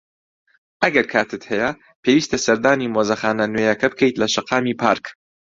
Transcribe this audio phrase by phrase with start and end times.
[0.83, 1.69] ئەگەر کاتت هەیە،
[2.03, 5.05] پێویستە سەردانی مۆزەخانە نوێیەکە بکەیت لە شەقامی پارک.